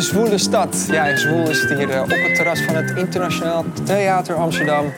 [0.00, 0.86] Zwoele Stad.
[0.88, 4.92] Ja, Zwoel is het hier eh, op het terras van het Internationaal Theater Amsterdam.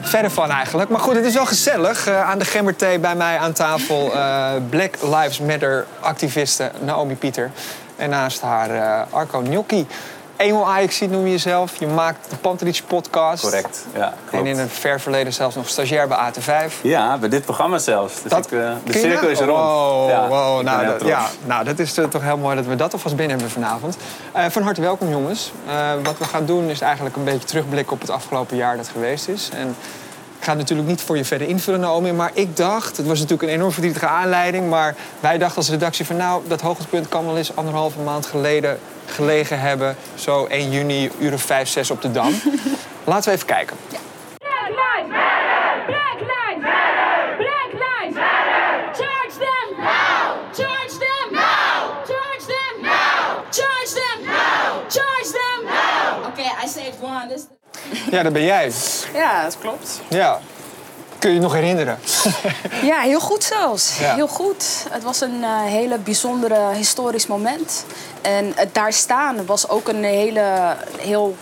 [0.00, 0.90] Verder van eigenlijk.
[0.90, 2.08] Maar goed, het is wel gezellig.
[2.08, 7.50] Uh, aan de gemmerthee bij mij aan tafel uh, Black Lives Matter activiste Naomi Pieter.
[7.96, 8.70] En naast haar
[9.10, 9.86] Arco Gnocchi.
[10.36, 11.76] Eenmaal Ajax noem je jezelf.
[11.76, 13.42] Je maakt de Pantelich podcast.
[13.42, 14.14] Correct, ja.
[14.24, 14.44] Klopt.
[14.44, 16.72] En in een ver verleden zelfs nog stagiair bij AT5.
[16.82, 18.22] Ja, bij dit programma zelfs.
[18.22, 19.50] Dus Dat- ik, uh, de cirkel is rond.
[19.50, 20.62] Wow, ja, wow.
[20.62, 23.36] Nou, dat, ja, nou, dat is eh, toch heel mooi dat we dat alvast binnen
[23.36, 23.96] hebben vanavond.
[24.32, 25.52] Eh, van harte welkom, jongens.
[25.68, 28.88] Eh, wat we gaan doen is eigenlijk een beetje terugblikken op het afgelopen jaar dat
[28.88, 29.50] geweest is.
[29.52, 29.76] En
[30.38, 32.12] ik ga het natuurlijk niet voor je verder invullen, Naomi.
[32.12, 34.68] Maar ik dacht, het was natuurlijk een enorm verdrietige aanleiding.
[34.68, 38.78] Maar wij dachten als redactie van nou, dat hoogtepunt kan wel eens anderhalve maand geleden
[39.06, 39.96] gelegen hebben.
[40.14, 42.34] Zo 1 juni, uren 5, 6 op de Dam.
[43.04, 43.76] Laten we even kijken.
[44.38, 45.84] Black lives matter!
[45.86, 47.36] Black lives matter!
[47.36, 48.92] Black lives matter!
[48.92, 49.66] Charge them!
[49.78, 50.36] No!
[50.52, 51.26] Charge them!
[51.32, 51.50] No!
[52.10, 52.82] Charge them!
[52.82, 52.98] No!
[53.50, 54.24] Charge them!
[54.24, 54.82] No!
[54.88, 55.58] Charge them!
[55.64, 56.28] No!
[56.28, 57.28] Okay, I saved one.
[57.28, 57.46] This
[58.10, 58.72] Ja, dat ben jij.
[59.14, 60.00] Ja, dat klopt.
[60.08, 60.40] Ja.
[61.18, 61.98] Kun je je nog herinneren?
[62.82, 63.98] Ja, heel goed zelfs.
[63.98, 64.14] Ja.
[64.14, 64.84] Heel goed.
[64.90, 67.84] Het was een eh, hele bijzondere historisch moment.
[68.22, 71.36] En het daar staan was ook een hele, heel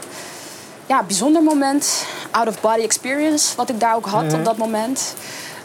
[0.87, 2.05] ja, bijzonder moment.
[2.31, 5.15] Out-of-body experience, wat ik daar ook had op dat moment.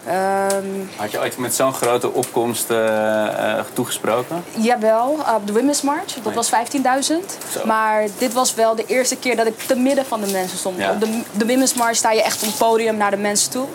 [0.09, 0.65] Ehm,
[0.95, 4.43] Had je ooit met zo'n grote opkomst eh, eh, toegesproken?
[4.55, 6.13] Jawel, op de Women's March.
[6.23, 7.37] Dat was 15.000.
[7.51, 7.65] Zo.
[7.65, 10.77] Maar dit was wel de eerste keer dat ik te midden van de mensen stond.
[10.77, 10.91] Ja.
[10.91, 13.65] Op de, de Women's March sta je echt op het podium naar de mensen toe.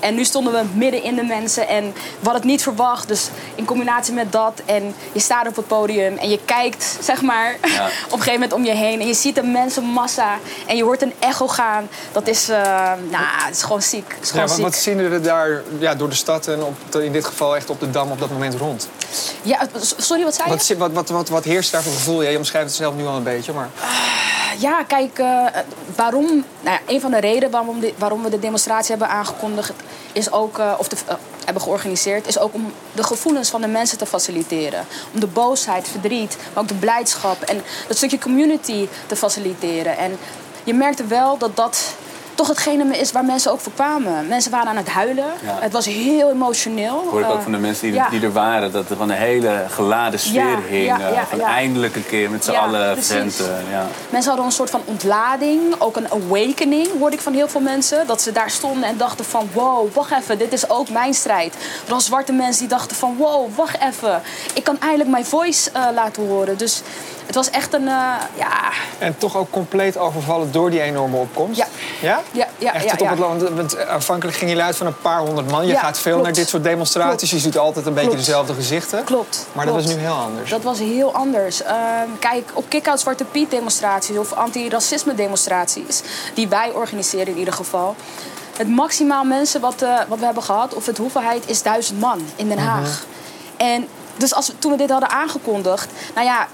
[0.00, 1.68] En nu stonden we midden in de mensen.
[1.68, 3.08] En we hadden het niet verwacht.
[3.08, 7.22] Dus in combinatie met dat en je staat op het podium en je kijkt, zeg
[7.22, 7.84] maar, Ja.
[8.06, 9.00] op een gegeven moment om je heen.
[9.00, 11.88] En je ziet de mensenmassa en je hoort een echo gaan.
[12.12, 14.04] Dat is, nou, het is gewoon ziek.
[14.14, 14.64] Het is Ja, gewoon wat, ziek.
[14.64, 17.80] wat zien er daar ja, door de stad en op in dit geval echt op
[17.80, 18.88] de Dam op dat moment rond?
[19.42, 20.76] Ja, sorry, wat zei je?
[20.76, 22.22] Wat, wat, wat, wat, wat heerst daar voor gevoel?
[22.22, 23.68] Ja, je omschrijft het zelf nu al een beetje, maar...
[24.58, 25.46] Ja, kijk, eh,
[25.96, 26.24] waarom,
[26.60, 29.72] nou ja, een van de redenen waarom, de- waarom we de demonstratie hebben aangekondigd,
[30.12, 31.14] is ook, eh, of de, eh,
[31.44, 34.86] hebben georganiseerd, is ook om de gevoelens van de mensen te faciliteren.
[35.14, 39.96] Om de boosheid, verdriet, maar ook de blijdschap en dat stukje community te faciliteren.
[39.98, 40.18] En
[40.64, 41.84] je merkte wel dat dat
[42.34, 44.26] toch hetgene is waar mensen ook voor kwamen.
[44.28, 45.24] Mensen waren aan het huilen.
[45.44, 45.56] Ja.
[45.60, 47.04] Het was heel emotioneel.
[47.10, 48.08] Hoor ik ook Eh, van de mensen die, ja.
[48.08, 50.90] die er waren, dat er gewoon een hele geladen sfeer Ja, hing.
[50.98, 53.64] eh, van eindelijk een keer met z'n allen venten.
[53.70, 53.86] Ja.
[54.10, 58.06] Mensen hadden een soort van ontlading, ook een awakening, hoorde ik van heel veel mensen.
[58.06, 61.54] Dat ze daar stonden en dachten van, wow, wacht even, dit is ook mijn strijd.
[61.54, 64.22] Er waren zwarte mensen die dachten van, wow, wacht even.
[64.54, 66.56] Ik kan eindelijk mijn voice eh, laten horen.
[66.58, 66.82] Dus
[67.26, 71.58] het was echt een, eh, ja, En toch ook compleet overvallen door die enorme opkomst.
[71.58, 71.66] Ja.
[72.00, 72.20] Ja?
[72.32, 73.42] Ja, ja, Echt ja, tot op het land.
[73.42, 75.66] Want aanvankelijk ging je uit van een paar honderd man.
[75.66, 76.26] Je gaat veel klopt.
[76.26, 77.30] naar dit soort demonstraties.
[77.30, 78.24] Je ziet altijd een beetje Klopt.
[78.24, 79.04] dezelfde gezichten.
[79.04, 79.46] klopt.
[79.52, 79.88] Maar dat klopt.
[79.88, 80.50] was nu heel anders.
[80.50, 81.62] Dat was heel anders.
[81.62, 86.02] Ehm, kijk, op Kick-Out Zwarte Piet demonstraties of anti-racisme demonstraties,
[86.34, 87.94] die wij organiseren in ieder geval.
[88.56, 92.20] Het maximaal mensen wat, eh, wat we hebben gehad, of het hoeveelheid, is duizend man
[92.36, 93.04] in Den Haag.
[93.56, 96.46] En dus als we, toen we dit hadden aangekondigd, nou ja,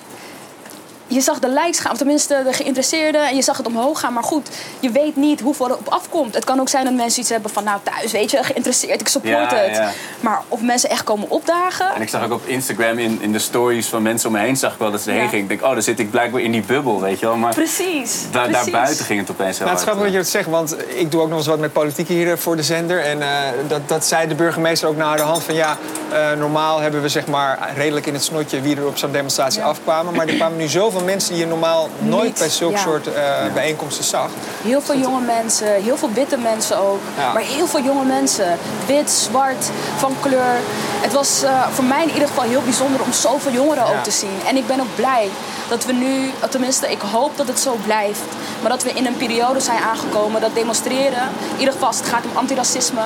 [1.11, 4.13] je zag de likes gaan, of tenminste de geïnteresseerden, en je zag het omhoog gaan.
[4.13, 4.49] Maar goed,
[4.81, 6.35] je weet niet hoeveel er op afkomt.
[6.35, 9.09] Het kan ook zijn dat mensen iets hebben van, nou thuis, weet je, geïnteresseerd, ik
[9.09, 9.77] support Ja, het.
[9.77, 9.91] ja.
[10.21, 13.39] Maar of mensen echt komen opdagen, En ik zag ook op Instagram in, in de
[13.39, 15.19] stories van mensen om me heen, zag ik wel dat ze Ja.
[15.19, 15.43] heen gingen.
[15.43, 17.37] Ik denk, oh, dan zit ik blijkbaar in die bubbel, weet je wel.
[17.37, 18.25] Maar precies.
[18.31, 18.63] daar, precies.
[18.73, 21.11] daarbuiten ging het opeens heel Nou, het is grappig dat je het zegt, want ik
[21.11, 23.05] doe ook nog eens wat met politiek hier eh, voor de zender.
[23.05, 23.29] En eh,
[23.69, 25.77] dat, dat zei de burgemeester ook naar de hand van ja,
[26.13, 29.61] eh, normaal hebben we zeg maar redelijk in het snotje wie er op zo'n demonstratie
[29.61, 29.67] Ja.
[29.67, 30.15] afkwamen.
[30.15, 32.83] Maar er kwamen nu zoveel mensen die je normaal nooit Niet, bij zulke ja.
[32.83, 33.23] soort eh,
[33.55, 34.31] bijeenkomsten zag.
[34.63, 36.99] Heel veel jonge mensen, heel veel witte mensen ook.
[37.19, 37.33] Ja.
[37.33, 38.59] Maar heel veel jonge mensen.
[38.87, 40.55] Wit, zwart, van kleur.
[41.01, 43.91] Het was eh, voor mij in ieder geval heel bijzonder om zoveel jongeren Ja.
[43.97, 44.39] ook te zien.
[44.47, 45.29] En ik ben ook blij
[45.69, 48.21] dat we nu, tenminste ik hoop dat het zo blijft.
[48.61, 51.23] Maar dat we in een periode zijn aangekomen dat demonstreren,
[51.53, 53.01] in ieder geval als het gaat om antiracisme,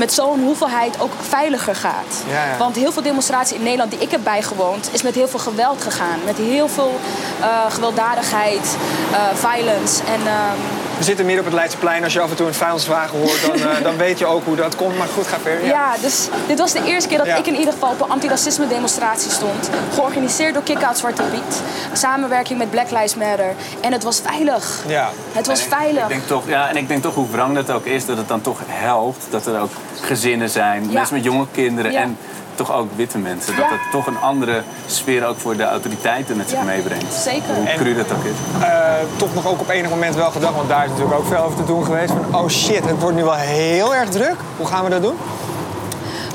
[0.00, 2.24] met zo'n hoeveelheid ook veiliger gaat.
[2.28, 2.56] Ja, ja.
[2.58, 5.82] Want heel veel demonstraties in Nederland die ik heb bijgewoond, is met heel veel geweld
[5.82, 6.18] gegaan.
[6.24, 6.94] Met heel veel
[7.40, 8.76] eh, gewelddadigheid,
[9.12, 10.02] eh, violence.
[10.04, 10.58] En ehm,
[11.00, 12.04] We zitten midden op het Leidseplein.
[12.04, 14.56] Als je af en toe een vuilniswagen hoort, dan, eh, dan weet je ook hoe
[14.56, 14.98] dat komt.
[14.98, 15.66] Maar goed, ga verder.
[15.66, 15.94] Ja.
[16.00, 17.36] dus dit was de eerste keer dat Ja.
[17.36, 19.70] ik in ieder geval op een antiracisme demonstratie stond.
[19.94, 21.60] Georganiseerd door Kick-Out Zwarte Piet.
[21.92, 23.54] Samenwerking met Black Lives Matter.
[23.80, 24.84] En het was veilig.
[24.86, 25.10] Ja.
[25.32, 26.02] Het was En ik- veilig.
[26.02, 28.28] Ik denk toch, ja, en ik denk toch hoe wrang dat ook is, dat het
[28.28, 29.26] dan toch helpt.
[29.30, 29.70] Dat er ook
[30.00, 30.92] gezinnen zijn, Ja.
[30.92, 32.00] mensen met jonge kinderen Ja.
[32.00, 32.18] en
[32.66, 33.56] toch ook witte mensen.
[33.56, 33.70] Dat Ja.
[33.70, 37.14] het toch een andere sfeer ook voor de autoriteiten met zich Ja, meebrengt.
[37.14, 37.54] zeker.
[37.54, 38.64] Hoe cru dat ook is.
[38.64, 41.38] Eh, toch nog ook op enig moment wel gedacht, want daar is natuurlijk ook veel
[41.38, 42.12] over te doen geweest.
[42.12, 44.36] Van oh shit, het wordt nu wel heel erg druk.
[44.56, 45.16] Hoe gaan we dat doen?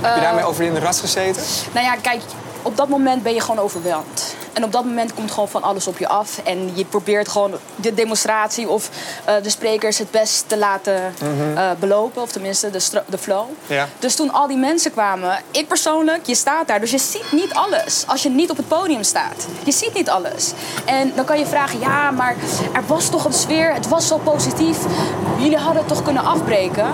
[0.01, 1.41] Heb je daarmee over in de ras gezeten?
[1.71, 2.21] Nou ja, kijk,
[2.61, 4.35] op dat moment ben je gewoon overweldigd.
[4.55, 6.39] En op dat moment komt gewoon van alles op je af.
[6.43, 8.89] En je probeert gewoon de demonstratie of
[9.25, 11.13] eh, de sprekers het best te laten
[11.55, 12.21] eh, belopen.
[12.21, 13.45] Of tenminste de, de flow.
[13.65, 13.87] Ja.
[13.99, 16.79] Dus toen al die mensen kwamen, ik persoonlijk, je staat daar.
[16.79, 19.45] Dus je ziet niet alles als je niet op het podium staat.
[19.63, 20.51] Je ziet niet alles.
[20.85, 22.35] En dan kan je vragen, ja, maar
[22.73, 23.73] er was toch een sfeer.
[23.73, 24.77] Het was zo positief.
[25.37, 26.87] Jullie hadden het toch kunnen afbreken.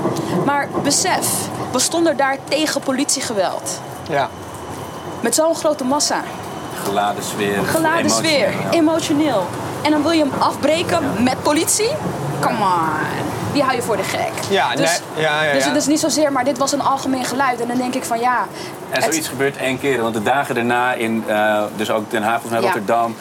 [0.45, 1.27] Maar besef,
[1.71, 3.79] we stonden daar tegen politiegeweld.
[4.09, 4.29] Ja.
[5.19, 6.23] Met zo'n grote massa.
[6.83, 7.57] Geladen sfeer.
[7.65, 8.69] Geladen emotioneel, sfeer, ja.
[8.71, 9.47] emotioneel.
[9.81, 11.89] En dan wil je hem afbreken met politie?
[12.39, 13.29] Come on.
[13.53, 14.31] Die hou je voor de gek.
[14.49, 17.25] Ja, dus, nee, ja, ja, dus het is niet zozeer, maar dit was een algemeen
[17.25, 17.61] geluid.
[17.61, 18.45] En dan denk ik van ja.
[18.89, 20.01] En het- zoiets gebeurt één keer.
[20.01, 22.63] Want de dagen daarna in eh, dus ook Den Haag, mij Ja.
[22.65, 23.15] Rotterdam,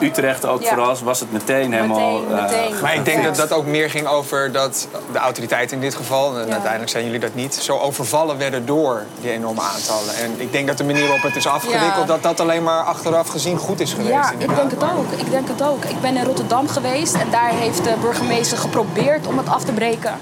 [0.00, 0.68] Utrecht ook Ja.
[0.68, 2.20] vooral, was het meteen helemaal...
[2.20, 2.80] Meteen, eh, meteen.
[2.82, 6.38] Maar ik denk dat dat ook meer ging over dat de autoriteiten in dit geval,
[6.38, 6.52] en Ja.
[6.52, 10.14] uiteindelijk zijn jullie dat niet, zo overvallen werden door die enorme aantallen.
[10.14, 12.04] En ik denk dat de manier waarop het is afgewikkeld, Ja.
[12.04, 14.10] dat dat alleen maar achteraf gezien goed is geweest.
[14.10, 15.12] Ja, ik denk het ook.
[15.16, 15.84] Ik denk het ook.
[15.84, 19.72] Ik ben in Rotterdam geweest en daar heeft de burgemeester geprobeerd om het af te
[19.72, 20.14] breken.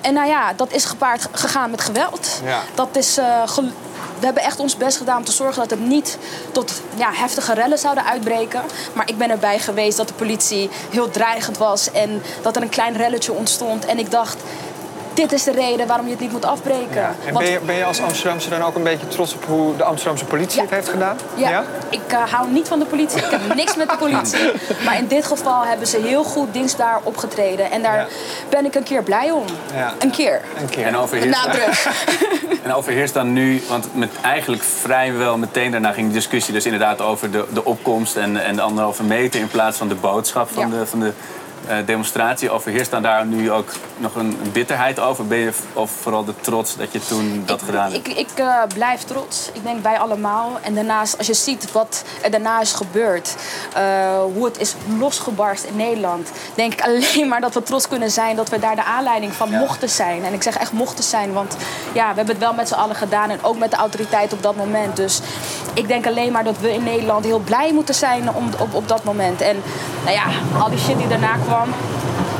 [0.00, 2.40] En nou ja, dat is gepaard gegaan met geweld.
[2.44, 2.58] Ja.
[2.74, 3.64] Dat is, eh, gel-
[4.18, 6.18] we hebben echt ons best gedaan om te zorgen dat het niet
[6.52, 8.62] tot ja, heftige rellen zouden uitbreken.
[8.92, 12.68] Maar ik ben erbij geweest dat de politie heel dreigend was en dat er een
[12.68, 13.84] klein relletje ontstond.
[13.84, 14.36] En ik dacht,
[15.20, 16.94] dit is de reden waarom je het niet moet afbreken.
[17.00, 17.14] Ja.
[17.26, 19.76] En Want- ben je, ben je als Amsterdamse dan ook een beetje trots op hoe
[19.76, 20.62] de Amsterdamse politie Ja.
[20.62, 21.16] het heeft gedaan?
[21.34, 23.18] Ja, ik eh, hou niet van de politie.
[23.18, 24.50] Ik heb niks met de politie.
[24.84, 27.70] Maar in dit geval hebben ze heel goed dienstbaar opgetreden.
[27.70, 28.06] En daar Ja.
[28.48, 29.44] ben ik een keer blij om.
[29.74, 29.92] Ja.
[29.98, 30.40] Een keer.
[30.60, 30.86] Een keer.
[30.86, 31.38] En overheerst,
[32.62, 37.00] en overheerst dan nu, want met eigenlijk vrijwel meteen daarna ging de discussie dus inderdaad
[37.00, 40.70] over de, de opkomst en, en de anderhalve meter in plaats van de boodschap van
[40.70, 40.78] Ja.
[40.78, 41.12] de, van de
[41.70, 42.50] eh, demonstratie.
[42.50, 45.26] Overheerst dan daar nu ook nog een, bitterheid over?
[45.26, 48.08] Ben je of vooral de trots dat je toen dat ik, gedaan hebt?
[48.08, 49.50] Ik, ik eh, blijf trots.
[49.52, 50.58] Ik denk wij allemaal.
[50.62, 53.34] En daarnaast, als je ziet wat er daarna is gebeurd,
[53.74, 53.82] eh,
[54.34, 58.36] hoe het is losgebarst in Nederland, denk ik alleen maar dat we trots kunnen zijn
[58.36, 59.58] dat we daar de aanleiding van Ja.
[59.58, 60.24] mochten zijn.
[60.24, 61.56] En ik zeg echt mochten zijn, want
[61.92, 64.42] ja, we hebben het wel met z'n allen gedaan en ook met de autoriteit op
[64.42, 64.96] dat moment.
[64.96, 65.20] Dus
[65.74, 68.88] ik denk alleen maar dat we in Nederland heel blij moeten zijn om, op, op
[68.88, 69.40] dat moment.
[69.40, 69.62] En
[70.04, 70.26] nou ja,
[70.58, 71.74] al die shit die daarna kwam.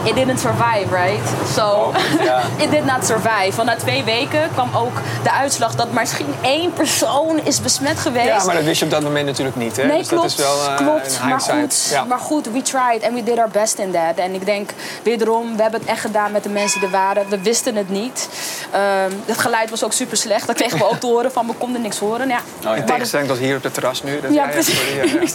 [0.05, 1.29] It didn't survive, right?
[1.55, 1.93] So,
[2.23, 2.43] ja.
[2.65, 3.53] it did not survive.
[3.57, 4.93] Want na twee weken kwam ook
[5.23, 8.27] de uitslag dat misschien één persoon is besmet geweest.
[8.27, 9.77] Ja, maar dat wist je op dat moment natuurlijk niet.
[9.77, 9.85] Hè?
[9.87, 10.23] Nee, dus klopt.
[10.23, 11.21] dat is wel eh, klopt.
[11.29, 12.05] Maar goed, Ja.
[12.05, 14.15] maar goed, we tried and we did our best in that.
[14.17, 14.71] En ik denk,
[15.03, 17.29] wederom, we hebben het echt gedaan met de mensen die er waren.
[17.29, 18.29] We wisten het niet.
[18.71, 20.47] Ehm, het geluid was ook super slecht.
[20.47, 22.29] Dat kregen we ook te horen van, we konden niks horen.
[22.29, 22.41] Ja, ja.
[22.63, 24.21] maar In dat- tegenstelling tot hier op het terras nu.
[24.21, 24.79] Dat ja, precies.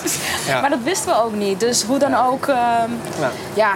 [0.47, 0.62] ja.
[0.62, 1.59] Maar dat wisten we ook niet.
[1.59, 2.89] Dus hoe dan ook, ehm,
[3.53, 3.73] ja,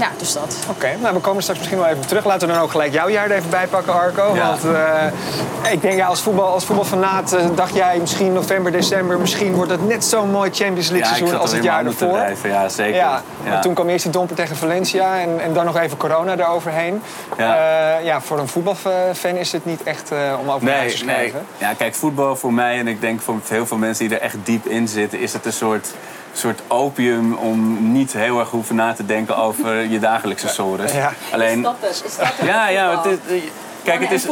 [0.00, 0.56] ja, dus dat.
[0.70, 2.24] Oké, nou we komen straks misschien wel even terug.
[2.24, 4.34] Laten we dan ook gelijk jouw jaar er even bij pakken, Arco.
[4.34, 4.46] Ja.
[4.46, 9.18] Want eh, ik denk, ja, als, voetbal, als voetbalfanaat eh, dacht jij misschien november, december...
[9.18, 12.12] misschien wordt het net zo'n mooi Champions League ja, seizoen als het jaar ervoor.
[12.12, 12.50] drijven.
[12.50, 12.94] Ja, zeker.
[12.94, 13.22] Ja,
[13.60, 17.02] toen kwam eerst die domper tegen Valencia en, en dan nog even corona eroverheen.
[17.36, 17.54] Ja.
[17.54, 20.96] Ja, ja voor een voetbalfan is het niet echt eh, om over Nee, te nee.
[20.96, 21.46] schrijven.
[21.58, 24.36] Ja, kijk, voetbal voor mij en ik denk voor heel veel mensen die er echt
[24.42, 25.94] diep in zitten, is het een soort,
[26.32, 30.92] soort opium om niet heel erg hoeven na te denken over je dagelijkse sores.
[30.92, 31.12] Ja.
[31.32, 32.02] Alleen, dat dus?
[32.02, 32.46] Is dat het?
[32.46, 33.42] ja, ja, het is,
[33.82, 34.26] kijk, het is,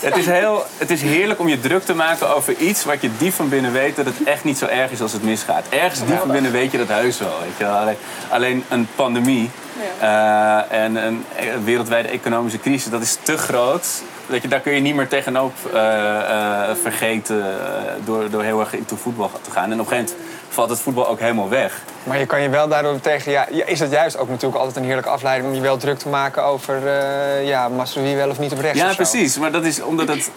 [0.00, 3.10] het is, heel, het is heerlijk om je druk te maken over iets wat je
[3.18, 5.64] diep van binnen weet dat het echt niet zo erg is als het misgaat.
[5.68, 7.38] Ergens diep van binnen weet je dat heus wel.
[7.40, 7.74] Weet je wel.
[7.74, 7.96] Alleen,
[8.28, 9.50] alleen een pandemie
[10.00, 11.24] eh, en een
[11.64, 14.02] wereldwijde economische crisis, dat is te groot.
[14.30, 18.60] Dat je, daar kun je niet meer tegenop eh, eh, vergeten eh, door, door heel
[18.60, 19.72] erg into voetbal te gaan.
[19.72, 21.82] En op een gegeven moment valt het voetbal ook helemaal weg.
[22.02, 23.32] Maar je kan je wel daardoor tegen...
[23.32, 25.48] Ja, is het juist ook natuurlijk altijd een heerlijke afleiding...
[25.48, 28.78] om je wel druk te maken over uh, ja, Masrowi wel of niet op rechts
[28.78, 29.38] Ja, precies.
[29.38, 30.30] Maar dat is omdat het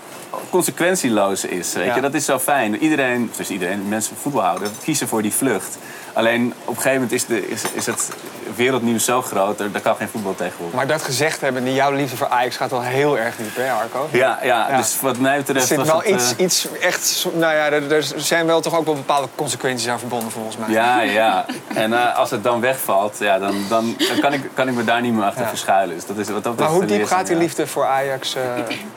[0.49, 1.73] consequentieloos is.
[1.73, 1.95] Weet Ja.
[1.95, 2.01] je?
[2.01, 2.77] Dat is zo fijn.
[2.77, 5.77] Iedereen, dus iedereen, mensen van voetbal houden, kiezen voor die vlucht.
[6.13, 8.09] Alleen op een gegeven moment is, de, is, is het
[8.55, 10.75] wereldnieuws zo groot, er- daar kan geen voetbal tegen worden.
[10.75, 14.07] Maar dat gezegd hebben, jouw liefde voor Ajax gaat wel heel erg diep, hè Arco?
[14.11, 14.77] Ja, ja, Ja.
[14.77, 17.25] dus wat mij Er betreft zit was wel het, iets, eh, iets echt...
[17.33, 20.69] Nou ja, er, er zijn wel toch ook wel bepaalde consequenties aan verbonden volgens mij.
[20.69, 21.45] Ja, ja.
[21.73, 24.83] En eh, als het dan wegvalt, ja, dan, dan, dan kan, ik, kan ik me
[24.83, 25.47] daar niet meer achter Ja.
[25.49, 25.95] verschuilen.
[25.95, 28.41] Dus dat is, wat dat Maar hoe diep gaat die liefde voor Ajax eh,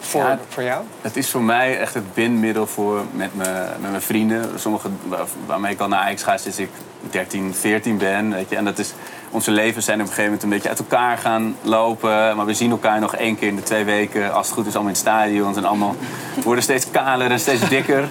[0.01, 0.39] voor, Ja.
[0.49, 0.83] voor jou?
[1.01, 3.45] Het is voor mij echt het bindmiddel voor met, me,
[3.81, 4.51] met mijn vrienden.
[4.59, 6.71] Sommigen waar- waarmee ik al naar Ajax ga sinds ik
[7.11, 8.33] 13, 14 ben.
[8.33, 8.57] Weet je.
[8.57, 8.93] En dat is,
[9.31, 12.37] onze levens zijn op een gegeven moment een beetje uit elkaar gaan lopen.
[12.37, 14.33] Maar we zien elkaar nog één keer in de twee weken.
[14.35, 15.57] Als het goed is, allemaal in het stadion.
[15.57, 15.97] En allemaal
[16.43, 18.09] worden steeds kaler en steeds dikker.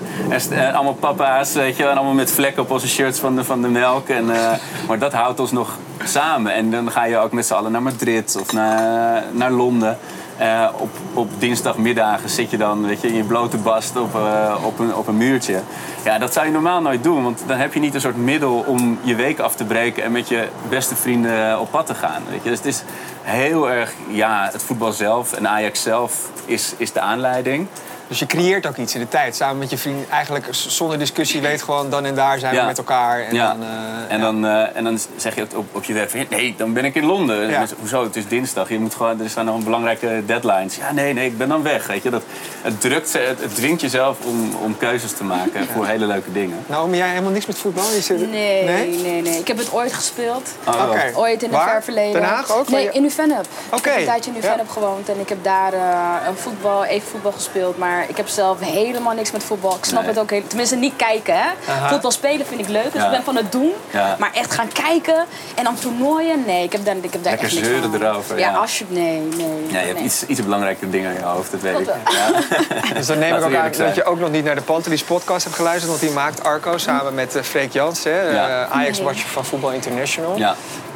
[0.49, 1.83] En allemaal papa's, weet je.
[1.83, 4.09] En allemaal met vlekken op onze shirts van de, van de melk.
[4.09, 4.51] En, eh,
[4.87, 6.53] maar dat houdt ons nog samen.
[6.53, 9.97] En dan ga je ook met z'n allen naar Madrid of naar, naar Londen.
[10.38, 14.56] Eh, op, op dinsdagmiddagen zit je dan weet je, in je blote bast op, eh,
[14.63, 15.62] op, een, op een muurtje.
[16.04, 18.63] Ja, dat zou je normaal nooit doen, want dan heb je niet een soort middel
[18.68, 22.24] om je week af te breken en met je beste vrienden op pad te gaan.
[22.30, 22.50] Weet je.
[22.50, 22.84] Dus het is
[23.22, 27.68] heel erg, ja, het voetbal zelf en Ajax zelf is, is de aanleiding.
[28.07, 29.35] Dus je creëert ook iets in de tijd.
[29.35, 30.09] Samen met je vriend.
[30.09, 33.21] Eigenlijk zonder discussie weet gewoon dan en daar zijn we met elkaar.
[33.21, 33.47] En ja.
[33.47, 33.67] dan, eh,
[34.07, 34.24] en, ja.
[34.24, 36.95] dan, eh, en dan zeg je op, op, op je werk nee, dan ben ik
[36.95, 37.50] in Londen.
[37.50, 37.59] Ja.
[37.59, 38.69] Dus, Hoezo, het is dinsdag.
[38.69, 40.75] Je moet gewoon, er staan nog belangrijke deadlines.
[40.75, 41.88] Ja, nee, nee, ik ben dan weg.
[41.88, 42.09] Weet je.
[42.09, 42.24] Dat,
[42.62, 46.57] het, drukt, het, het dwingt jezelf om, om keuzes te maken voor hele leuke dingen.
[46.67, 47.91] Naomi, jij helemaal niks met voetbal?
[47.91, 48.29] Je zit...
[48.29, 48.88] Nee, Nee?
[48.88, 50.50] nee, nee, Ik heb het ooit gespeeld.
[50.67, 51.12] Oh, Oké.
[51.15, 52.13] Ooit in het ver verleden.
[52.13, 52.69] Den Haag ook?
[52.69, 53.45] Nee, in Uvenep.
[53.69, 54.47] Oké, Ik heb een tijdje in ja.
[54.47, 57.77] Uvenep gewoond en ik heb daar eh, een voetbal, even voetbal gespeeld.
[57.77, 59.75] Maar ik heb zelf helemaal niks met voetbal.
[59.75, 60.09] Ik snap Nee.
[60.09, 61.33] het ook heel, tenminste niet kijken.
[61.37, 61.47] Hè.
[61.71, 61.87] Aha.
[61.89, 63.05] Voetbal spelen vind ik leuk, dus Ja.
[63.05, 63.71] ik ben van het doen.
[63.91, 64.15] Ja.
[64.19, 65.25] Maar echt gaan kijken
[65.55, 68.01] en dan toernooien, nee, ik heb daar, ik heb daar Lekker echt niks zeuren van.
[68.01, 68.57] erover, Ja, ja.
[68.57, 69.47] alsjeblieft, nee, nee.
[69.67, 70.03] Ja, je hebt nee.
[70.03, 72.93] iets, iets belangrijke dingen in je hoofd, dat weet Dat ik.
[72.97, 75.43] Dus dan neem ik ook aan dat je ook nog niet naar de Pantelis podcast
[75.43, 75.89] hebt geluisterd.
[75.89, 78.63] Want die maakt Arco samen met eh, Freek Jans, hè, Ja.
[78.65, 80.37] eh, Ajax-watcher van Voetbal International.
[80.37, 80.55] Ja.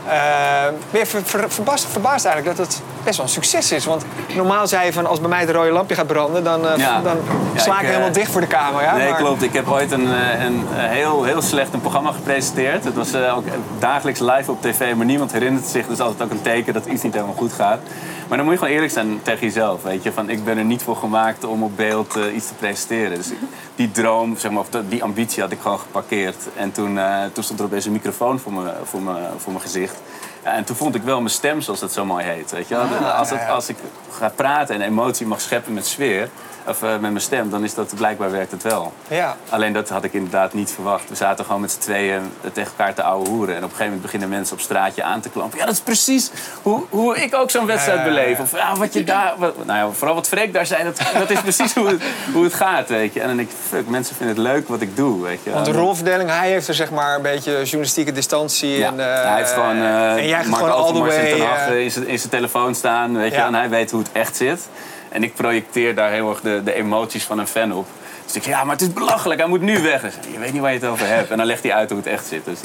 [0.10, 3.86] Eh, ben je ver- ver- verbaasd, verbaasd eigenlijk dat het best wel een succes is?
[3.86, 4.04] Want
[4.36, 7.02] normaal zei je van als bij mij het rode lampje gaat branden, dan, eh, Ja.
[7.02, 7.18] dan
[7.56, 8.96] sla ik, ik, eh, helemaal dicht voor de camera.
[8.96, 9.42] Nee, maar- klopt.
[9.44, 10.08] Ik heb ooit een,
[10.46, 12.84] een heel, heel slecht een programma gepresenteerd.
[12.84, 13.44] Het was ook
[13.80, 15.88] dagelijks live op tv, maar niemand herinnert zich.
[15.88, 17.80] Dus altijd ook een teken dat iets niet helemaal goed gaat.
[18.28, 19.84] Maar dan moet je gewoon eerlijk zijn tegen jezelf.
[19.84, 20.12] Weet je?
[20.14, 23.18] Van, ik ben er niet voor gemaakt om op beeld iets te presenteren.
[23.18, 23.28] Dus
[23.76, 26.36] die droom, zeg maar, of die ambitie had ik gewoon geparkeerd.
[26.56, 27.00] En toen,
[27.34, 29.99] toen stond er opeens een microfoon voor mijn voor me, voor mijn gezicht.
[30.44, 32.52] Ja, en toen vond ik wel mijn stem, zoals dat zo mooi heet.
[32.52, 32.76] Weet je?
[32.76, 33.10] wel.
[33.10, 33.78] als, het, als ik
[34.12, 36.30] ga praten en emotie mag scheppen met sfeer,
[36.66, 38.94] of eh, met mijn stem, dan is dat blijkbaar werkt het wel.
[39.08, 39.36] Ja.
[39.50, 41.10] Alleen dat had ik inderdaad niet verwacht.
[41.10, 42.22] We zaten gewoon met z'n tweeën
[42.54, 43.50] tegen elkaar te ouwe hoeren.
[43.56, 45.58] En op een gegeven moment beginnen mensen op straatje aan te klampen.
[45.60, 48.40] Ja, dat is precies hoe, hoe ik ook zo'n wedstrijd beleef.
[48.40, 49.34] Of ja, wat je daar...
[49.38, 52.02] Wat, nou ja, vooral wat Freek daar zei, dat, dat is precies hoe het,
[52.34, 53.22] hoe het gaat, weet je.
[53.22, 55.52] En dan denk ik, fuck, mensen vinden het leuk wat ik doe, weet je.
[55.52, 58.78] Want de rolverdeling, hij heeft er zeg maar een beetje journalistieke distantie.
[58.78, 61.18] Ja, en, eh, hij heeft gewoon eh en jij gaat Mark gewoon all the way.
[61.18, 63.38] Eh, eh, in zijn- zijn telefoon staan, weet je.
[63.42, 64.68] En hij weet hoe het echt zit.
[65.10, 67.88] En ik projecteer daar heel erg de, de emoties van een fan op.
[68.26, 70.02] Dus ik zeg, ja, maar het is belachelijk, hij moet nu weg.
[70.32, 71.32] Je weet niet waar je het over hebt.
[71.32, 72.46] En dan legt hij uit hoe het echt zit.
[72.46, 72.60] Dus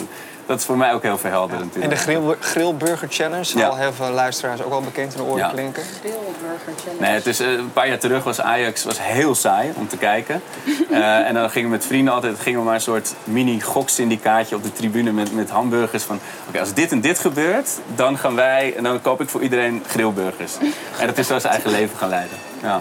[0.46, 1.74] dat is voor mij ook heel verhelderend.
[1.74, 2.06] en natuurlijk.
[2.06, 3.74] de grill, Grillburger Challenge zal Ja.
[3.74, 5.48] heel veel luisteraars ook wel bekend in de oren Ja.
[5.48, 5.82] klinken.
[6.00, 7.00] Grillburger challenge.
[7.02, 9.96] Nee, het is, eh, een paar jaar terug was Ajax was heel saai om te
[9.96, 10.42] kijken.
[10.90, 14.56] Eh, en dan gingen we met vrienden altijd gingen we maar een soort mini goksyndicaatje
[14.56, 16.02] op de tribune met, met hamburgers.
[16.02, 19.40] Van oké, als dit en dit gebeurt, dan gaan wij en dan koop ik voor
[19.40, 20.52] iedereen grillburgers.
[20.98, 22.36] En dat is zo zijn eigen leven gaan leiden.
[22.62, 22.80] Ja.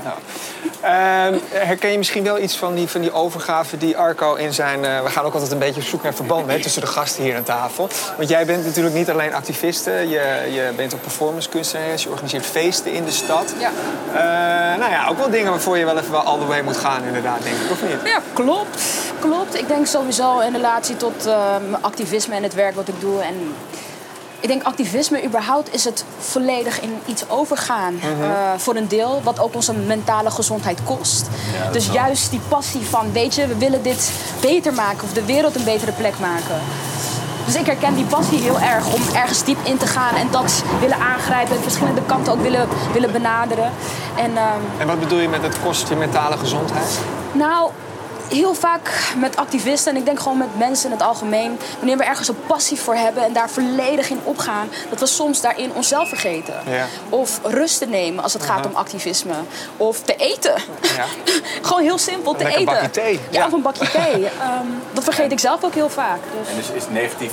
[0.81, 4.85] Ehm, herken je misschien wel iets van die, van die overgave die Arco in zijn...
[4.85, 7.23] eh, we gaan ook altijd een beetje op zoek naar verbanden hè, tussen de gasten
[7.23, 7.52] hier aan tafel.
[8.17, 9.91] Want jij bent natuurlijk niet alleen activiste.
[9.91, 12.03] Je, je bent ook performance kunstenares.
[12.03, 13.53] Je organiseert feesten in de stad.
[13.59, 13.71] Ja.
[14.13, 16.77] Eh, nou ja, ook wel dingen waarvoor je wel even wel all the way moet
[16.77, 17.71] gaan inderdaad, denk ik.
[17.71, 18.11] Of niet?
[18.11, 18.83] Ja, klopt.
[19.19, 19.55] Klopt.
[19.55, 21.25] Ik denk sowieso in relatie tot
[21.69, 23.21] mijn activisme en het werk wat ik doe.
[23.21, 23.53] En
[24.43, 27.93] ik denk activisme überhaupt is het volledig in iets overgaan.
[27.93, 28.23] Mhm.
[28.23, 31.27] eh, voor een deel, wat ook onze mentale gezondheid kost.
[31.63, 31.95] Ja, dus wel.
[31.95, 35.63] juist die passie van, weet je, we willen dit beter maken of de wereld een
[35.63, 36.61] betere plek maken.
[37.45, 40.63] Dus ik herken die passie heel erg om ergens diep in te gaan en dat
[40.79, 43.71] willen aangrijpen, verschillende kanten ook willen, willen benaderen.
[44.15, 46.99] En, ehm, En wat bedoel je met het kost je mentale gezondheid?
[47.31, 47.69] nou,
[48.29, 52.03] heel vaak met activisten en ik denk gewoon met mensen in het algemeen, wanneer we
[52.03, 56.07] ergens een passie voor hebben en daar volledig in opgaan, dat we soms daarin onszelf
[56.07, 56.53] vergeten.
[56.69, 56.85] Ja.
[57.09, 59.33] Of rust te nemen als het gaat om activisme.
[59.77, 60.55] Of te eten.
[60.95, 61.05] Ja.
[61.67, 62.65] gewoon heel simpel te eten.
[62.65, 63.13] bakje thee.
[63.13, 63.45] Ja, Ja.
[63.45, 64.25] of een bakje thee.
[64.43, 66.19] Ehm, dat vergeet ik zelf ook heel vaak.
[66.39, 66.49] Dus.
[66.69, 67.31] En is, is negatief,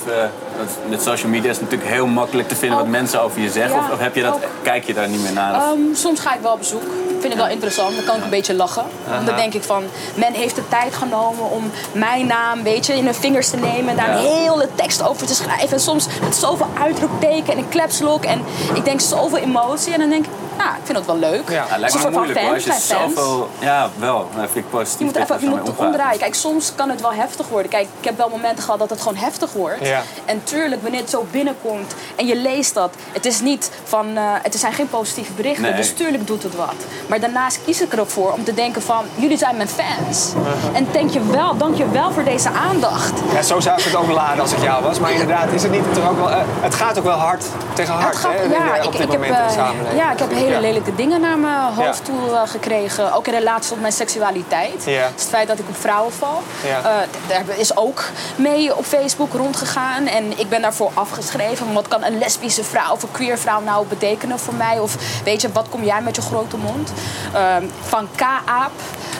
[0.65, 2.93] want met social media is het natuurlijk heel makkelijk te vinden wat Ook.
[2.93, 3.77] mensen over je zeggen.
[3.77, 4.41] Ja, of, of heb je dat, ook.
[4.63, 5.55] kijk je daar niet meer naar?
[5.55, 6.83] Ehm, soms ga ik wel op bezoek.
[7.21, 7.97] Vind ik wel interessant.
[7.97, 8.85] Dan kan ik een beetje lachen.
[9.25, 9.83] Dan denk ik van,
[10.15, 13.89] men heeft de tijd genomen om mijn naam, weet je, in hun vingers te nemen
[13.89, 14.15] en daar Ja.
[14.19, 15.71] een hele tekst over te schrijven.
[15.73, 18.25] En soms met zoveel uitroepteken en een klepslok.
[18.25, 18.43] En
[18.75, 19.93] ik denk zoveel emotie.
[19.93, 20.31] En dan denk ik,
[20.65, 21.49] nou, ik vind dat wel leuk.
[21.49, 21.55] Ja.
[21.55, 22.55] Ja, Als lijkt een me soort van moeilijk hoor.
[22.55, 23.15] Als fans, je fans.
[23.15, 23.49] zoveel...
[23.59, 24.29] Ja, wel.
[24.37, 24.99] Dat vind ik positief.
[24.99, 26.19] Je moet even je moet het omdraaien.
[26.19, 27.71] Kijk, soms kan het wel heftig worden.
[27.71, 29.87] Kijk, ik heb wel momenten gehad dat het gewoon heftig wordt.
[29.87, 30.03] Ja.
[30.25, 34.23] En tuurlijk, wanneer het zo binnenkomt en je leest dat, het is niet van, eh,
[34.43, 35.63] het zijn geen positieve berichten.
[35.63, 35.75] Nee.
[35.75, 36.75] Dus tuurlijk doet het wat.
[37.07, 40.33] Maar daarnaast kies ik er ook voor om te denken van, jullie zijn mijn fans.
[40.73, 43.13] En denk je wel, dank je wel voor deze aandacht.
[43.33, 44.99] Ja, zo zou ik het ook laden als ik jou was.
[45.01, 46.31] Maar inderdaad, is het niet toch ook wel...
[46.31, 48.83] eh, het gaat ook wel hard tegen hard Het gaat- hè, in ja, op ik,
[48.83, 50.01] dit ik heb, moment in de eh, samenleving.
[50.01, 50.73] ja, ik heb hele Ja.
[50.73, 53.13] lelijke dingen naar mijn hoofd toe eh, gekregen.
[53.13, 54.85] Ook in relatie tot mijn seksualiteit.
[54.85, 55.09] Ja.
[55.15, 56.43] Dus het feit dat ik op vrouwen val.
[56.63, 58.05] D- daar is ook
[58.37, 60.07] mee op Facebook rondgegaan.
[60.07, 61.73] En ik ben daarvoor afgeschreven.
[61.73, 64.79] Wat kan een lesbische vrouw of een queer vrouw nou betekenen voor mij?
[64.79, 66.93] Of weet je, wat kom jij met je grote mond?
[67.35, 68.71] Ehm, van K-aap,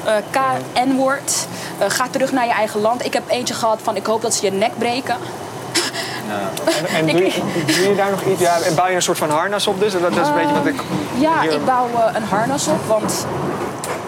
[0.05, 1.47] eh, K-N-woord.
[1.89, 3.05] Ga terug naar je eigen land.
[3.05, 5.17] Ik heb eentje gehad van ik hoop dat ze je nek breken.
[6.31, 8.41] En, en doe, je, doe je daar nog iets?
[8.41, 9.93] Ja, en bouw je een soort van harnas op dus?
[9.93, 10.83] Dat, dat is een beetje wat ik...
[11.19, 13.27] Ja, hier- ik bouw eh, een harnas op, want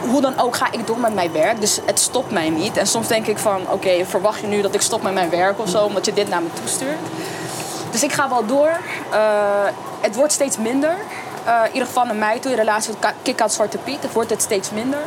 [0.01, 1.61] hoe dan ook ga ik door met mijn werk.
[1.61, 2.77] Dus het stopt mij niet.
[2.77, 5.59] En soms denk ik van, oké, verwacht je nu dat ik stop met mijn werk
[5.61, 6.99] of zo, omdat je dit naar me toestuurt?
[7.91, 8.71] Dus ik ga wel door.
[9.11, 9.19] Eh,
[10.01, 10.95] het wordt steeds minder.
[11.45, 14.03] Eh, in ieder geval naar mij toe, in relatie tot Kick-Out Zwarte Piet.
[14.03, 14.99] Het wordt het steeds minder.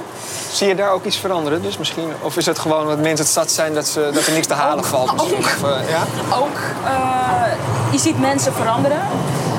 [0.51, 1.61] Zie je daar ook iets veranderen?
[1.61, 4.33] Dus misschien, of is het gewoon dat mensen het zat zijn dat, ze, dat er
[4.33, 5.13] niks te halen valt?
[5.13, 5.37] Misschien?
[5.37, 5.43] Ook.
[5.43, 6.03] Of, eh, ja?
[6.35, 8.99] Ook, eh, je ziet mensen veranderen.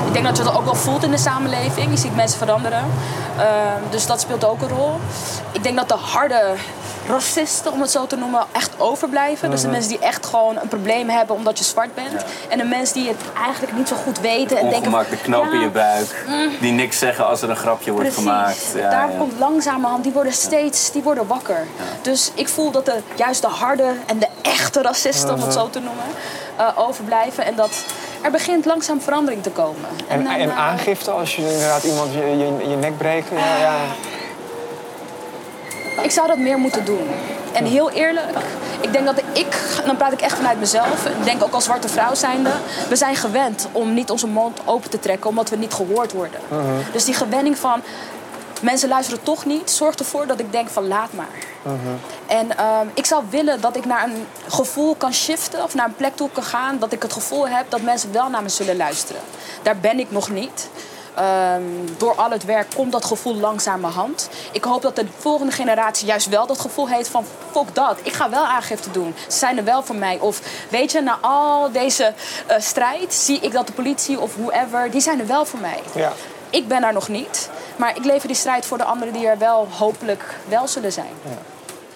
[0.07, 1.91] Ik denk dat je dat ook wel voelt in de samenleving.
[1.91, 2.83] Je ziet mensen veranderen.
[3.37, 3.45] Eh,
[3.89, 4.99] dus dat speelt ook een rol.
[5.51, 6.53] Ik denk dat de harde
[7.07, 9.51] racisten, om het zo te noemen, echt overblijven.
[9.51, 12.23] Dus de mensen die echt gewoon een probleem hebben omdat je zwart bent.
[12.49, 14.57] En de mensen die het eigenlijk niet zo goed weten.
[14.57, 16.25] En denken, de knoop in je buik.
[16.59, 18.23] Die niks zeggen als er een grapje wordt Precies.
[18.23, 18.73] gemaakt.
[18.75, 21.67] Ja, Daar komt langzamerhand, die worden steeds die worden wakker.
[22.01, 25.69] Dus ik voel dat de, juist de harde en de echte racisten, om het zo
[25.69, 26.05] te noemen,
[26.55, 27.45] eh, overblijven.
[27.45, 27.83] En dat
[28.21, 29.89] er begint langzaam verandering te komen.
[30.07, 33.29] En, dan, en eh, aangifte als je inderdaad iemand je, je, je nek breekt?
[33.29, 33.75] Ja, ja.
[36.01, 37.07] Ik zou dat meer moeten doen.
[37.53, 38.37] En heel eerlijk,
[38.81, 41.87] ik denk dat ik, dan praat ik echt vanuit mezelf, ik denk ook als zwarte
[41.87, 42.51] vrouw zijnde,
[42.89, 46.39] we zijn gewend om niet onze mond open te trekken omdat we niet gehoord worden.
[46.91, 47.81] Dus die gewenning van
[48.61, 51.45] mensen luisteren toch niet, zorgt ervoor dat ik denk van laat maar.
[52.27, 55.95] En ehm, ik zou willen dat ik naar een gevoel kan shiften of naar een
[55.95, 58.77] plek toe kan gaan dat ik het gevoel heb dat mensen wel naar me zullen
[58.77, 59.21] luisteren.
[59.61, 60.69] Daar ben ik nog niet.
[61.17, 61.61] Ehm,
[61.97, 64.29] door al het werk komt dat gevoel langzamerhand.
[64.51, 67.25] Ik hoop dat de volgende generatie juist wel dat gevoel heeft van...
[67.51, 69.15] fuck dat, ik ga wel aangifte doen.
[69.27, 70.17] Ze zijn er wel voor mij.
[70.19, 72.13] Of weet je, na al deze
[72.47, 74.91] eh, strijd zie ik dat de politie of whoever...
[74.91, 75.79] die zijn er wel voor mij.
[75.95, 76.11] Ja.
[76.49, 77.49] Ik ben daar nog niet.
[77.75, 81.11] Maar ik lever die strijd voor de anderen die er wel hopelijk wel zullen zijn.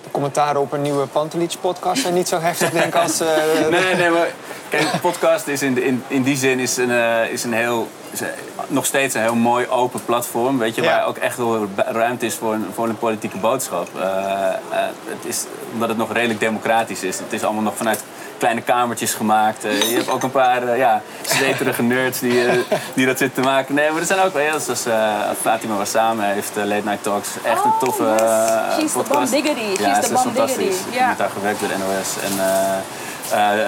[0.03, 3.19] De commentaren op een nieuwe Pantelich podcast zijn niet zo heftig denk ik als...
[3.19, 3.27] eh,
[3.69, 4.27] Nee, nee, maar
[4.69, 7.53] kijk, de podcast is in, de- in, in die zin is een, eh, is een
[7.53, 8.27] heel, is een-
[8.67, 10.89] nog steeds een heel mooi open platform, weet je, Ja.
[10.89, 13.87] waar ook echt wel ruimte is voor een, voor een politieke boodschap.
[13.99, 14.03] Eh,
[14.47, 14.53] eh,
[15.05, 17.19] het is, omdat het nog redelijk democratisch is.
[17.19, 18.03] Het is allemaal nog vanuit
[18.37, 19.65] kleine kamertjes gemaakt.
[19.65, 22.43] Eh, je hebt ook een paar ja, zweterige nerds die,
[22.93, 23.75] die dat zitten te maken.
[23.75, 25.09] Nee, maar er zijn ook wel, ja, zoals eh,
[25.41, 27.27] Fatima Wassame heeft eh, Late Night Talks.
[27.43, 28.21] Echt een Oh, toffe yes.
[28.21, 29.31] eh, She's the podcast.
[29.31, 29.81] bomb diggity.
[29.83, 30.57] Ja, She's the is bomb fantastisch.
[30.57, 30.87] diggity.
[30.89, 30.99] Ik Ja.
[30.99, 32.15] heb met haar gewerkt bij de NOS.
[32.23, 32.33] En,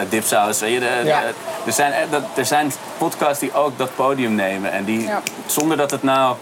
[0.09, 0.59] Dipsaus.
[0.59, 1.21] weet je, de- de- Ja.
[1.65, 4.71] er, zijn, eh, dat- er zijn podcasts die ook dat podium nemen.
[4.71, 5.21] En die, Ja.
[5.45, 6.35] zonder dat het nou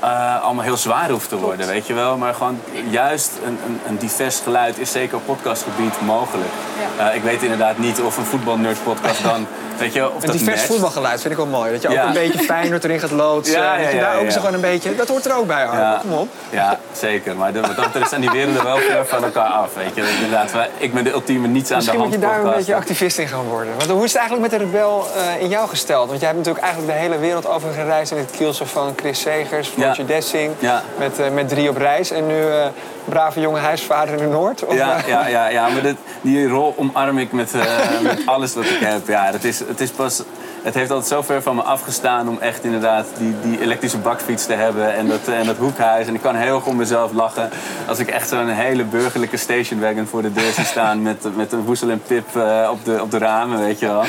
[0.00, 2.16] eh, allemaal heel zwaar hoeft te worden, weet je wel.
[2.16, 6.50] Maar gewoon juist een, een, een divers geluid is zeker op podcastgebied mogelijk.
[6.98, 7.08] Ja.
[7.10, 9.46] Eh, ik weet inderdaad niet of een voetbalnerd podcast dan,
[9.80, 10.66] weet je, of dat divers matcht.
[10.66, 11.72] voetbalgeluid vind ik wel mooi.
[11.72, 13.62] Dat je ook een beetje Feyenoord erin gaat loodsen.
[13.82, 14.94] Dat je daar ook zo gewoon een beetje...
[14.94, 15.98] Dat hoort er ook bij, Arno.
[16.00, 16.28] Kom op.
[16.50, 17.36] Ja, zeker.
[17.36, 19.74] Maar dat betreft zijn die werelden wel ver van elkaar af.
[19.74, 20.02] Weet je.
[20.14, 22.74] Inderdaad, ik ben de ultieme niets aan Misschien de moet hand je daar een beetje
[22.74, 23.72] activist in gaan worden.
[23.76, 26.08] Want hoe is het eigenlijk met de rebel eh, in jou gesteld?
[26.08, 28.12] Want jij hebt natuurlijk eigenlijk de hele wereld over gereisd...
[28.12, 30.04] in het kielzog van Chris Segers, Floortje.
[30.04, 30.52] Dessing...
[30.98, 32.10] Met, eh, met drie op reis.
[32.10, 32.66] En nu eh,
[33.04, 34.64] brave jonge huisvader in de Noord.
[34.64, 38.22] Of, Ja, eh, ja, ja, ja, maar dit, die rol omarm ik met, eh, met
[38.26, 39.08] alles wat ik heb.
[39.08, 40.22] Ja, dat is, het, is pas,
[40.62, 44.46] het heeft altijd zo ver van me afgestaan om echt inderdaad die, die elektrische bakfiets
[44.46, 46.06] te hebben en dat, en dat hoekhuis.
[46.06, 47.50] En ik kan heel goed om mezelf lachen
[47.88, 51.64] als ik echt zo'n hele burgerlijke stationwagon voor de deur zie staan met, met een
[51.64, 54.04] woesel en pip eh, op, de, op de ramen, weet je wel.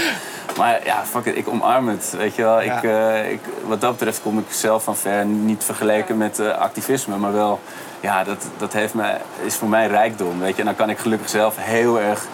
[0.58, 2.62] Maar ja, fuck it, ik omarm het, weet je wel.
[2.62, 2.82] Ja.
[2.82, 5.25] Ik, ik, wat dat betreft kom ik zelf van ver.
[5.25, 7.60] Niet vergeleken met activisme, maar wel...
[8.02, 10.60] Ja, dat, dat heeft me, is voor mij rijkdom, weet je.
[10.60, 12.28] En dan kan ik gelukkig zelf heel erg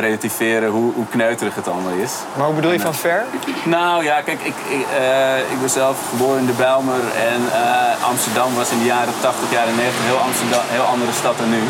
[0.00, 2.12] relativeren hoe, hoe kneuterig het allemaal is.
[2.36, 3.24] Maar hoe bedoel je van ver?
[3.64, 7.02] Nou ja, kijk, ik, ik, eh, ik ben zelf geboren in de Bijlmer.
[7.32, 11.12] En eh, Amsterdam was in de jaren 80, jaren 90 een heel, Amsterdam, heel andere
[11.12, 11.62] stad dan nu.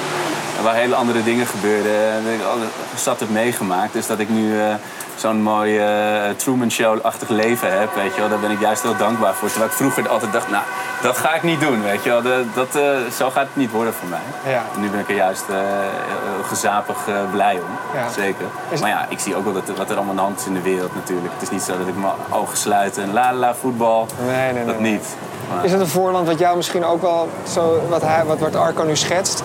[0.62, 2.12] Waar hele andere dingen gebeurden.
[2.12, 2.56] En dat ik al
[2.96, 3.92] zat heb meegemaakt.
[3.92, 4.74] Dus dat ik nu eh,
[5.16, 8.28] zo'n mooi eh, Truman Show-achtig leven heb, weet je wel.
[8.28, 9.48] Daar ben ik juist heel dankbaar voor.
[9.48, 10.62] Terwijl ik vroeger altijd dacht, nou,
[11.02, 12.22] dat ga ik niet doen, weet je wel.
[12.22, 12.82] Dat, dat, eh,
[13.16, 14.52] zo gaat het niet worden voor mij.
[14.52, 14.62] Ja.
[14.74, 16.96] En nu ben ik er juist heel- gezapig
[17.32, 17.98] blij om.
[17.98, 18.08] Ja.
[18.10, 18.46] Zeker.
[18.80, 20.54] Maar ja, ik zie ook wel dat, wat er allemaal aan de hand is in
[20.54, 21.32] de wereld natuurlijk.
[21.32, 24.06] Het is niet zo dat ik mijn ogen sluit en la la voetbal.
[24.26, 24.92] Nee, nee, Dat nee.
[24.92, 25.06] niet.
[25.54, 28.56] Maar- Is het een voorland wat jou misschien ook wel, zo, wat, hij, wat, wat
[28.56, 29.42] Arco nu schetst?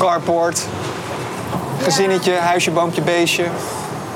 [0.00, 0.66] Carport,
[1.82, 3.44] gezinnetje, huisje, boompje, beestje.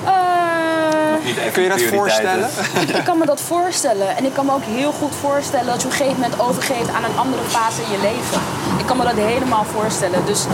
[0.04, 2.48] Eh, Kun je dat voorstellen?
[2.98, 4.16] Ik kan me dat voorstellen.
[4.16, 6.88] En ik kan me ook heel goed voorstellen dat je op een gegeven moment overgeeft
[6.88, 8.40] aan een andere fase in je leven.
[8.78, 10.24] Ik kan me dat helemaal voorstellen.
[10.26, 10.44] Dus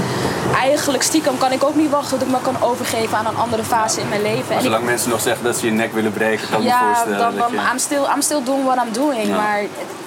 [0.61, 3.65] eigenlijk stiekem kan ik ook niet wachten tot ik me kan overgeven aan een andere
[3.65, 4.45] fase in mijn leven.
[4.49, 6.71] Maar ik- zolang mensen nog zeggen dat ze je nek willen breken, kan ik me
[6.71, 7.19] ja, voorstellen.
[7.19, 9.27] dan, dat dan je- I'm, still, I'm still doing what I'm doing.
[9.27, 9.37] Ja.
[9.37, 9.61] Maar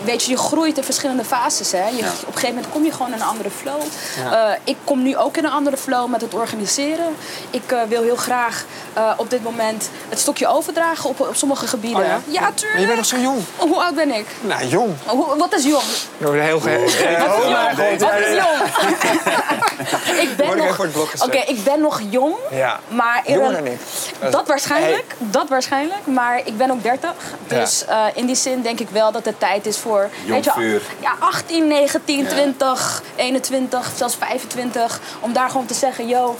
[0.03, 1.71] weet je, je groeit in verschillende fases.
[1.71, 1.87] Hè?
[1.87, 2.07] Je, Ja.
[2.07, 3.81] Op een gegeven moment kom je gewoon in een andere flow.
[4.23, 4.49] Ja.
[4.51, 7.15] Eh, ik kom nu ook in een andere flow met het organiseren.
[7.49, 11.67] Ik eh, wil heel graag eh, op dit moment het stokje overdragen op, op sommige
[11.67, 11.99] gebieden.
[11.99, 12.41] Oh ja?
[12.41, 12.79] Maar tuurlijk.
[12.79, 13.39] je bent nog zo jong.
[13.57, 14.25] Hoe oud ben ik?
[14.41, 14.93] Nou, jong.
[15.05, 15.83] Hoe, wat is jong?
[16.17, 16.79] De heel ge...
[16.79, 18.33] Wat is oh Ja, ja.
[18.35, 18.61] jong?
[20.25, 20.57] ik ben
[20.93, 21.23] nog...
[21.23, 22.35] Oké, ik ben nog jong.
[22.51, 22.79] Ja.
[22.87, 24.31] Maar in Jonger een- dan ik.
[24.31, 26.05] Dat waarschijnlijk, dat waarschijnlijk.
[26.05, 27.13] Maar ik ben ook 30.
[27.47, 30.09] Dus eh, in die zin denk ik wel dat het tijd is voor...
[30.25, 30.81] Jong vuur.
[30.99, 32.29] Ja, 18, 19, Ja.
[32.29, 34.99] 20, 21, zelfs 25.
[35.19, 36.35] Om daar gewoon te zeggen, yo...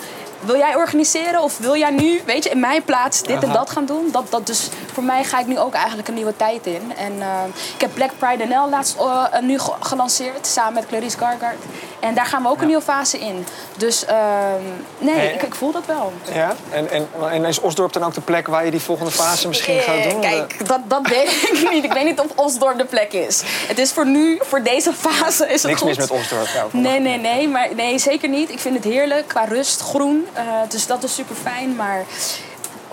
[0.46, 3.70] Wil jij organiseren of wil jij nu, weet je, in mijn plaats dit en dat
[3.70, 4.10] gaan doen?
[4.12, 6.94] Dat, dat dus voor mij ga ik nu ook eigenlijk een nieuwe tijd in.
[6.98, 7.28] En eh,
[7.76, 11.58] ik heb Black Pride NL laatst eh, nu ge- gelanceerd, samen met Clarice Gargard.
[12.00, 13.46] En daar gaan we ook een nieuwe fase in.
[13.78, 14.62] Dus ehm,
[14.98, 16.14] nee, ik, ik voel dat wel.
[16.34, 16.54] Ja?
[16.70, 19.80] En, en, en is Osdorp dan ook de plek waar je die volgende fase misschien
[19.80, 20.22] gaat Eh, doen?
[20.22, 21.84] Kijk, dat, dat weet ik niet.
[21.84, 23.42] Ik weet niet of Osdorp de plek is.
[23.46, 25.90] Het is voor nu, voor deze fase is het Niks goed.
[25.90, 26.48] mis met Osdorp.
[26.54, 28.50] Ja, Nee, nee, nee, maar nee, zeker niet.
[28.52, 30.28] Ik vind het heerlijk qua rust, groen.
[30.34, 31.76] Eh, dus dat is super fijn.
[31.76, 32.04] Maar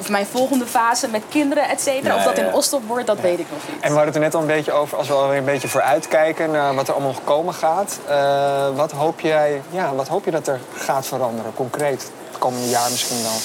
[0.01, 2.43] of mijn volgende fase met kinderen, et cetera, Ja, of dat ja.
[2.43, 3.81] in Osdorp wordt, dat weet ik nog niet.
[3.83, 5.69] En we hadden het er net al een beetje over, als we alweer een beetje
[5.69, 7.99] vooruitkijken naar wat er allemaal nog komen gaat.
[8.09, 12.69] Eh, wat, hoop jij, ja, wat hoop je dat er gaat veranderen, concreet, het komende
[12.69, 13.39] jaar misschien wel?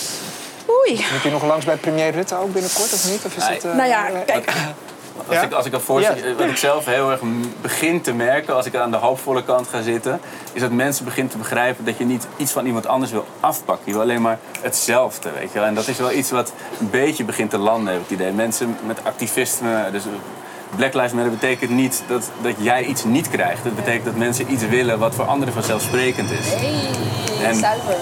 [0.75, 1.05] Oei.
[1.11, 3.25] Moet je nog langs bij premier Rutte ook binnenkort of niet?
[3.25, 3.53] Of is Nee.
[3.53, 4.51] het, eh, Nou ja, eh, kijk.
[5.27, 5.41] Als, Ja?
[5.41, 6.33] ik, als ik dat voorstel, Ja.
[6.37, 7.19] wat ik zelf heel erg
[7.61, 10.19] begin te merken als ik aan de hoopvolle kant ga zitten,
[10.53, 13.83] is dat mensen beginnen te begrijpen dat je niet iets van iemand anders wil afpakken.
[13.85, 15.67] Je wil alleen maar hetzelfde, weet je wel.
[15.67, 18.31] En dat is wel iets wat een beetje begint te landen, heb ik het idee.
[18.31, 20.03] Mensen met activisme, dus
[20.75, 23.63] Black Lives Matter betekent niet dat, dat jij iets niet krijgt.
[23.63, 26.47] Het betekent dat mensen iets willen wat voor anderen vanzelfsprekend is.
[26.53, 27.95] Hey, En- zuiver.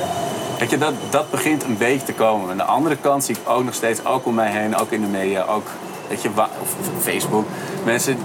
[0.63, 2.49] Weet je, dat, dat begint een beetje te komen.
[2.49, 5.01] Aan de andere kant zie ik ook nog steeds, ook om mij heen, ook in
[5.01, 5.67] de media, ook
[6.07, 7.45] weet je, of, Facebook.
[7.85, 8.17] Mensen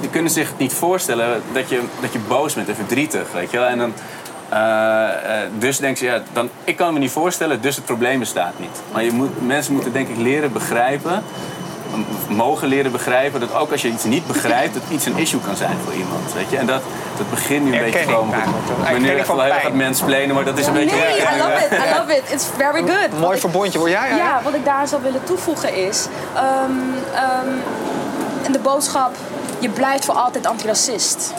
[0.00, 3.32] die kunnen zich niet voorstellen dat je, dat je boos bent en verdrietig.
[3.32, 3.58] Weet je?
[3.58, 3.92] En dan,
[4.48, 8.18] eh, eh, dus denken ze, ja, dan, ik kan me niet voorstellen, dus het probleem
[8.18, 8.82] bestaat niet.
[8.92, 11.22] Maar je moet, mensen moeten denk ik leren begrijpen,
[12.28, 15.56] mogen leren begrijpen, dat ook als je iets niet begrijpt, dat iets een issue kan
[15.56, 16.32] zijn voor iemand.
[16.34, 16.56] Weet je?
[16.56, 16.82] En dat,
[17.16, 17.98] dat begint nu een beetje.
[18.02, 18.28] Een
[18.86, 20.96] Ik ben nu echt wel heel erg aan het maar dat is een beetje...
[20.96, 21.64] Nee, I love hè?
[21.64, 22.22] it, I love it.
[22.32, 23.20] It's very good.
[23.20, 24.08] Mooi ik- verbondje, hoor jij?
[24.08, 26.06] Ja, Ja, wat ik daar zou willen toevoegen is...
[26.34, 26.44] ehm,
[27.14, 27.48] ehm,
[28.42, 29.14] en de boodschap,
[29.58, 31.32] je blijft voor altijd antiracist.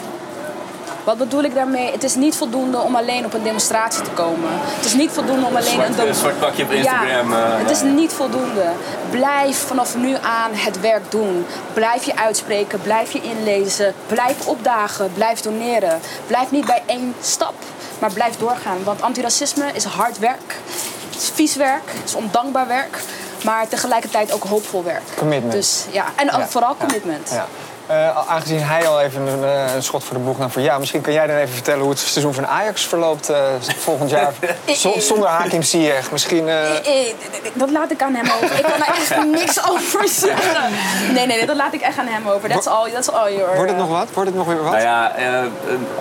[1.08, 1.92] Wat bedoel ik daarmee?
[1.92, 4.48] Het is niet voldoende om alleen op een demonstratie te komen.
[4.52, 6.08] Het is niet voldoende om alleen Zwart, een...
[6.08, 7.32] eh, zwart pakje op Instagram.
[7.32, 7.86] Ja, eh, het is ja.
[7.86, 8.64] niet voldoende.
[9.10, 11.46] Blijf vanaf nu aan het werk doen.
[11.72, 16.00] Blijf je uitspreken, blijf je inlezen, blijf opdagen, blijf doneren.
[16.26, 17.54] Blijf niet bij één stap,
[17.98, 18.84] maar blijf doorgaan.
[18.84, 20.54] Want antiracisme is hard werk,
[21.10, 23.00] het is vies werk, het is ondankbaar werk,
[23.44, 25.02] maar tegelijkertijd ook hoopvol werk.
[25.16, 25.52] Commitment.
[25.52, 26.48] Dus ja, en Ja.
[26.48, 27.30] vooral commitment.
[27.32, 27.46] Ja.
[27.88, 30.78] Eh, aangezien hij al even een, eh, een schot voor de boeg nam voor ja,
[30.78, 33.38] misschien kan jij dan even vertellen hoe het seizoen van Ajax verloopt eh,
[33.78, 34.32] volgend jaar.
[34.66, 36.10] Z- zonder Hakim Ziyech.
[36.12, 36.48] Misschien.
[37.54, 38.56] Dat laat ik aan hem over.
[38.58, 40.70] Ik kan er echt niks over zeggen.
[41.12, 42.48] Nee, nee, nee, dat laat ik echt aan hem over.
[42.48, 43.54] That's all, that's all your...
[43.54, 44.08] wordt het nog wat?
[44.14, 44.72] Wordt het nog weer wat?
[44.72, 45.12] Nou ja,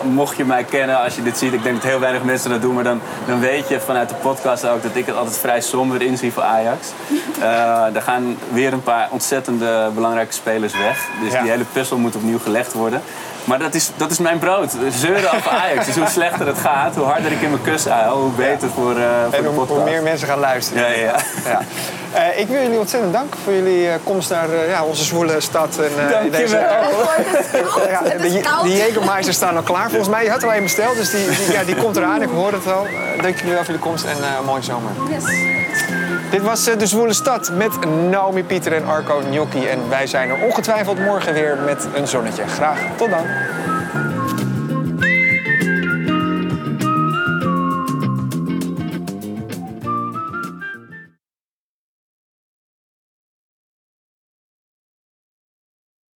[0.03, 2.61] mocht je mij kennen, als je dit ziet, ik denk dat heel weinig mensen dat
[2.61, 5.61] doen, maar dan, dan weet je vanuit de podcast ook dat ik het altijd vrij
[5.61, 6.87] somber inzie voor Ajax.
[7.41, 11.07] Eh, er gaan weer een paar ontzettende belangrijke spelers weg.
[11.23, 11.41] Dus Ja.
[11.41, 13.01] die hele puzzel moet opnieuw gelegd worden.
[13.43, 14.75] Maar dat is, dat is mijn brood.
[14.89, 15.85] Zeuren over Ajax.
[15.85, 18.95] Dus hoe slechter het gaat, hoe harder ik in mijn kus uil, hoe beter voor,
[18.97, 19.79] eh, voor en de hoe, podcast.
[19.79, 20.81] hoe meer mensen gaan luisteren.
[20.83, 21.61] Ja, ja, ja.
[22.13, 25.41] Eh, ik wil jullie ontzettend danken voor jullie eh, komst naar eh, ja, onze zwoele
[25.41, 25.77] stad.
[25.77, 26.57] En, eh, Dank je deze.
[27.89, 28.01] Ja,
[28.63, 29.89] de, Jägermeister staan al klaar.
[29.89, 32.21] Volgens mij, je had er al een besteld, dus die, die, ja, die komt eraan.
[32.21, 32.85] Ik hoor het al.
[32.85, 34.91] Eh, dank jullie wel voor jullie komst en eh, een mooie zomer.
[35.09, 35.23] Yes.
[36.29, 39.67] Dit was eh, De Zwoele Stad met Naomi, Pieter en Arco Gnocchi.
[39.67, 42.47] En wij zijn er ongetwijfeld morgen weer met een zonnetje.
[42.47, 43.25] Graag tot dan.